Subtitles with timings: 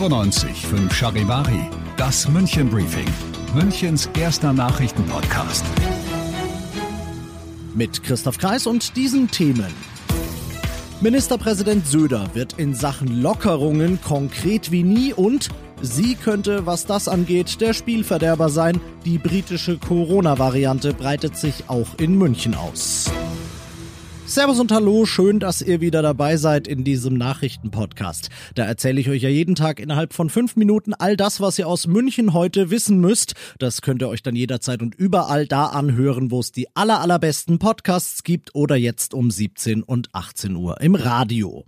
[0.00, 1.60] 95 5 Charivari,
[1.98, 3.04] das München Briefing,
[3.54, 5.62] Münchens erster Nachrichtenpodcast.
[7.74, 9.70] Mit Christoph Kreis und diesen Themen.
[11.02, 15.50] Ministerpräsident Söder wird in Sachen Lockerungen konkret wie nie und
[15.82, 18.80] sie könnte, was das angeht, der Spielverderber sein.
[19.04, 23.10] Die britische Corona-Variante breitet sich auch in München aus.
[24.30, 28.30] Servus und Hallo, schön, dass ihr wieder dabei seid in diesem Nachrichtenpodcast.
[28.54, 31.66] Da erzähle ich euch ja jeden Tag innerhalb von fünf Minuten all das, was ihr
[31.66, 33.34] aus München heute wissen müsst.
[33.58, 37.58] Das könnt ihr euch dann jederzeit und überall da anhören, wo es die aller, allerbesten
[37.58, 41.64] Podcasts gibt oder jetzt um 17 und 18 Uhr im Radio.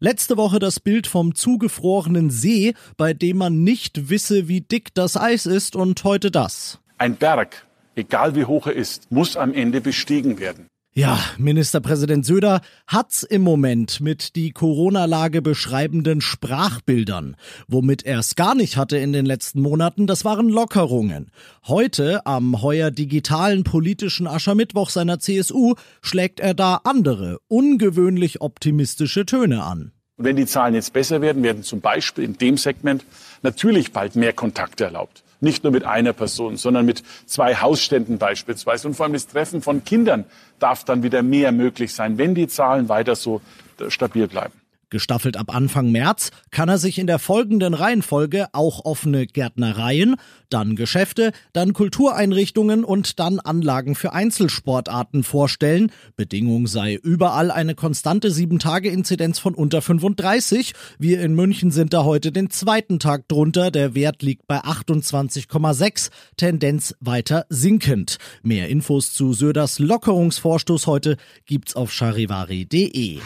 [0.00, 5.16] Letzte Woche das Bild vom zugefrorenen See, bei dem man nicht wisse, wie dick das
[5.16, 6.80] Eis ist und heute das.
[6.98, 10.66] Ein Berg, egal wie hoch er ist, muss am Ende bestiegen werden.
[10.92, 17.36] Ja, Ministerpräsident Söder hat's im Moment mit die Corona-Lage beschreibenden Sprachbildern.
[17.68, 21.30] Womit er es gar nicht hatte in den letzten Monaten, das waren Lockerungen.
[21.68, 29.62] Heute, am heuer digitalen politischen Aschermittwoch seiner CSU, schlägt er da andere, ungewöhnlich optimistische Töne
[29.62, 29.92] an.
[30.16, 33.04] Wenn die Zahlen jetzt besser werden, werden zum Beispiel in dem Segment
[33.42, 38.88] natürlich bald mehr Kontakte erlaubt nicht nur mit einer Person, sondern mit zwei Hausständen beispielsweise.
[38.88, 40.24] Und vor allem das Treffen von Kindern
[40.58, 43.40] darf dann wieder mehr möglich sein, wenn die Zahlen weiter so
[43.88, 44.52] stabil bleiben.
[44.90, 50.16] Gestaffelt ab Anfang März kann er sich in der folgenden Reihenfolge auch offene Gärtnereien,
[50.48, 55.92] dann Geschäfte, dann Kultureinrichtungen und dann Anlagen für Einzelsportarten vorstellen.
[56.16, 60.72] Bedingung sei überall eine konstante 7-Tage-Inzidenz von unter 35.
[60.98, 63.70] Wir in München sind da heute den zweiten Tag drunter.
[63.70, 68.18] Der Wert liegt bei 28,6, Tendenz weiter sinkend.
[68.42, 73.20] Mehr Infos zu Söders Lockerungsvorstoß heute gibt's auf charivari.de.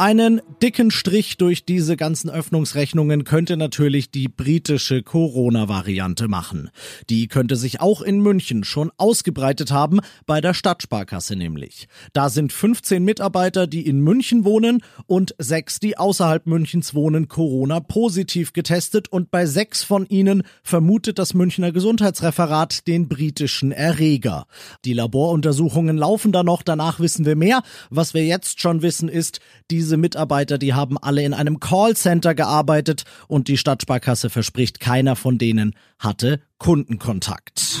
[0.00, 6.70] Einen dicken Strich durch diese ganzen Öffnungsrechnungen könnte natürlich die britische Corona-Variante machen.
[7.10, 11.86] Die könnte sich auch in München schon ausgebreitet haben, bei der Stadtsparkasse nämlich.
[12.14, 17.80] Da sind 15 Mitarbeiter, die in München wohnen und sechs, die außerhalb Münchens wohnen, Corona
[17.80, 24.46] positiv getestet und bei sechs von ihnen vermutet das Münchner Gesundheitsreferat den britischen Erreger.
[24.86, 27.60] Die Laboruntersuchungen laufen da noch, danach wissen wir mehr.
[27.90, 29.40] Was wir jetzt schon wissen ist,
[29.70, 35.16] diese diese Mitarbeiter, die haben alle in einem Callcenter gearbeitet und die Stadtsparkasse verspricht, keiner
[35.16, 37.80] von denen hatte Kundenkontakt.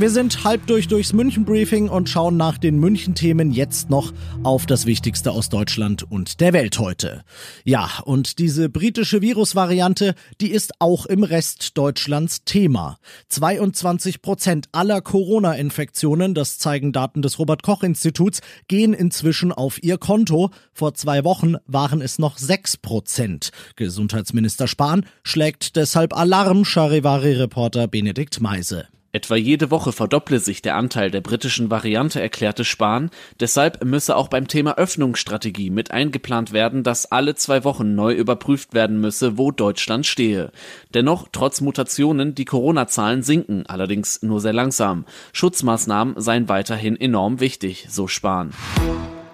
[0.00, 4.86] Wir sind halb durch durchs München-Briefing und schauen nach den München-Themen jetzt noch auf das
[4.86, 7.22] Wichtigste aus Deutschland und der Welt heute.
[7.64, 12.96] Ja, und diese britische Virusvariante, die ist auch im Rest Deutschlands Thema.
[13.28, 20.48] 22 Prozent aller Corona-Infektionen, das zeigen Daten des Robert-Koch-Instituts, gehen inzwischen auf ihr Konto.
[20.72, 23.50] Vor zwei Wochen waren es noch 6 Prozent.
[23.76, 28.88] Gesundheitsminister Spahn schlägt deshalb Alarm, Charivari-Reporter Benedikt Meise.
[29.12, 33.10] Etwa jede Woche verdopple sich der Anteil der britischen Variante, erklärte Spahn.
[33.40, 38.72] Deshalb müsse auch beim Thema Öffnungsstrategie mit eingeplant werden, dass alle zwei Wochen neu überprüft
[38.72, 40.52] werden müsse, wo Deutschland stehe.
[40.94, 45.04] Dennoch, trotz Mutationen, die Corona-Zahlen sinken, allerdings nur sehr langsam.
[45.32, 48.52] Schutzmaßnahmen seien weiterhin enorm wichtig, so Spahn.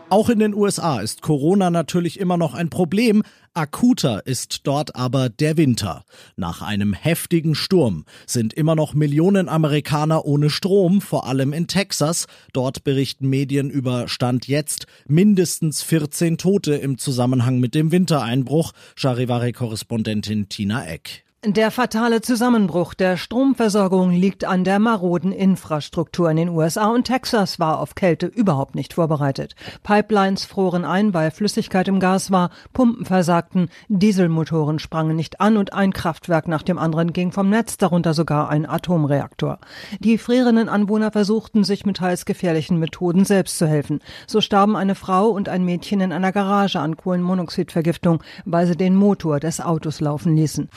[0.08, 3.24] Auch in den USA ist Corona natürlich immer noch ein Problem.
[3.54, 6.04] Akuter ist dort aber der Winter.
[6.36, 12.26] Nach einem heftigen Sturm sind immer noch Millionen Amerikaner ohne Strom, vor allem in Texas.
[12.52, 18.72] Dort berichten Medien über Stand jetzt mindestens 14 Tote im Zusammenhang mit dem Wintereinbruch.
[18.94, 21.25] Charivari-Korrespondentin Tina Eck.
[21.44, 27.60] Der fatale Zusammenbruch der Stromversorgung liegt an der maroden Infrastruktur in den USA und Texas
[27.60, 29.54] war auf Kälte überhaupt nicht vorbereitet.
[29.84, 35.72] Pipelines froren ein, weil Flüssigkeit im Gas war, Pumpen versagten, Dieselmotoren sprangen nicht an und
[35.72, 39.60] ein Kraftwerk nach dem anderen ging vom Netz, darunter sogar ein Atomreaktor.
[40.00, 44.00] Die frierenden Anwohner versuchten sich mit teils gefährlichen Methoden selbst zu helfen.
[44.26, 48.96] So starben eine Frau und ein Mädchen in einer Garage an Kohlenmonoxidvergiftung, weil sie den
[48.96, 50.68] Motor des Autos laufen ließen.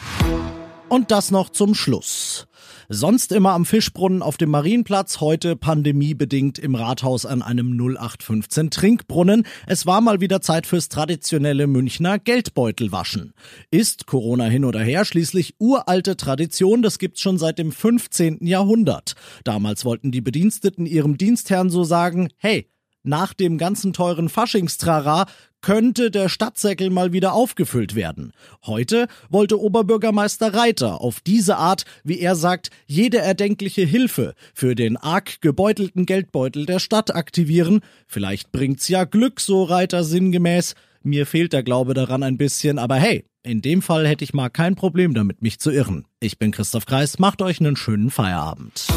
[0.89, 2.47] Und das noch zum Schluss.
[2.91, 9.45] Sonst immer am Fischbrunnen auf dem Marienplatz, heute pandemiebedingt im Rathaus an einem 0815 Trinkbrunnen.
[9.67, 13.33] Es war mal wieder Zeit fürs traditionelle Münchner Geldbeutelwaschen.
[13.69, 18.47] Ist Corona hin oder her schließlich uralte Tradition, das gibt's schon seit dem 15.
[18.47, 19.13] Jahrhundert.
[19.43, 22.67] Damals wollten die Bediensteten ihrem Dienstherrn so sagen, hey,
[23.03, 25.25] nach dem ganzen teuren Faschingstrara
[25.61, 28.31] könnte der Stadtsäckel mal wieder aufgefüllt werden.
[28.65, 34.97] Heute wollte Oberbürgermeister Reiter auf diese Art, wie er sagt, jede erdenkliche Hilfe für den
[34.97, 37.81] arg gebeutelten Geldbeutel der Stadt aktivieren.
[38.07, 40.75] Vielleicht bringt's ja Glück, so Reiter sinngemäß.
[41.01, 44.49] Mir fehlt der Glaube daran ein bisschen, aber hey, in dem Fall hätte ich mal
[44.49, 46.05] kein Problem damit, mich zu irren.
[46.19, 48.87] Ich bin Christoph Kreis, macht euch einen schönen Feierabend.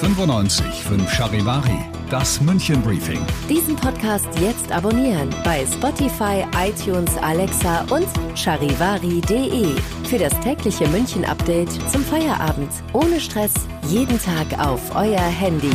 [0.00, 3.20] 95 5 Charivari, das München Briefing.
[3.50, 9.74] Diesen Podcast jetzt abonnieren bei Spotify, iTunes, Alexa und charivari.de.
[10.04, 12.70] Für das tägliche München Update zum Feierabend.
[12.94, 13.52] Ohne Stress,
[13.88, 15.70] jeden Tag auf euer Handy.